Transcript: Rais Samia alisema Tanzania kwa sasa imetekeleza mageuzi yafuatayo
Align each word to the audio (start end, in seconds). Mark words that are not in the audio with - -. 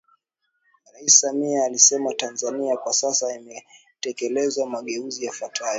Rais 0.93 1.07
Samia 1.21 1.63
alisema 1.65 2.13
Tanzania 2.13 2.77
kwa 2.77 2.93
sasa 2.93 3.35
imetekeleza 3.35 4.65
mageuzi 4.65 5.25
yafuatayo 5.25 5.69